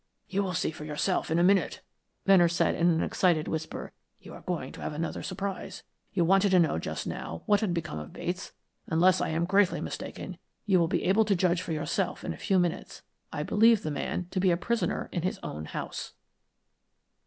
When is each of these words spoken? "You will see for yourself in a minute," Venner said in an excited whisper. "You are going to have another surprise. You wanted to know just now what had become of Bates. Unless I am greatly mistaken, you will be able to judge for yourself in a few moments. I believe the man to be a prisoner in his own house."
"You 0.27 0.41
will 0.41 0.55
see 0.55 0.71
for 0.71 0.83
yourself 0.83 1.29
in 1.29 1.37
a 1.37 1.43
minute," 1.43 1.81
Venner 2.25 2.47
said 2.47 2.73
in 2.73 2.89
an 2.89 3.03
excited 3.03 3.47
whisper. 3.47 3.91
"You 4.19 4.33
are 4.33 4.41
going 4.41 4.71
to 4.71 4.81
have 4.81 4.93
another 4.93 5.21
surprise. 5.21 5.83
You 6.11 6.25
wanted 6.25 6.49
to 6.49 6.59
know 6.59 6.79
just 6.79 7.05
now 7.05 7.43
what 7.45 7.61
had 7.61 7.71
become 7.71 7.99
of 7.99 8.11
Bates. 8.11 8.51
Unless 8.87 9.21
I 9.21 9.29
am 9.29 9.45
greatly 9.45 9.79
mistaken, 9.79 10.39
you 10.65 10.79
will 10.79 10.87
be 10.87 11.03
able 11.03 11.23
to 11.25 11.35
judge 11.35 11.61
for 11.61 11.71
yourself 11.71 12.23
in 12.23 12.33
a 12.33 12.37
few 12.37 12.57
moments. 12.57 13.03
I 13.31 13.43
believe 13.43 13.83
the 13.83 13.91
man 13.91 14.25
to 14.31 14.39
be 14.39 14.49
a 14.49 14.57
prisoner 14.57 15.07
in 15.11 15.21
his 15.21 15.39
own 15.43 15.65
house." 15.65 16.13